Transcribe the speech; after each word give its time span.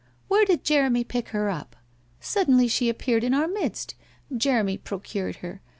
Where 0.29 0.45
did 0.45 0.63
Jeremy 0.63 1.03
pick 1.03 1.29
her 1.29 1.47
up? 1.47 1.75
Suddenly 2.19 2.67
she 2.67 2.89
appeared 2.89 3.23
in 3.23 3.35
our 3.35 3.47
midst. 3.47 3.93
Jeremy 4.35 4.79
procured 4.79 5.35
her. 5.45 5.61